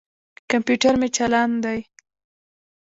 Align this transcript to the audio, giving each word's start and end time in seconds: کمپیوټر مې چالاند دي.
کمپیوټر 0.51 0.93
مې 0.99 1.07
چالاند 1.15 1.55
دي. 1.63 1.79